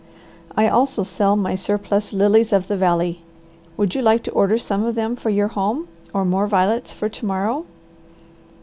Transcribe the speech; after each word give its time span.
I 0.57 0.67
also 0.67 1.03
sell 1.03 1.35
my 1.35 1.53
surplus 1.53 2.11
lilies 2.11 2.51
of 2.51 2.65
the 2.65 2.75
valley. 2.75 3.21
Would 3.77 3.93
you 3.93 4.01
like 4.01 4.23
to 4.23 4.31
order 4.31 4.57
some 4.57 4.83
of 4.83 4.95
them 4.95 5.15
for 5.15 5.29
your 5.29 5.49
house 5.49 5.85
or 6.11 6.25
more 6.25 6.47
violets 6.47 6.91
for 6.91 7.07
to 7.07 7.25
morrow?" 7.27 7.65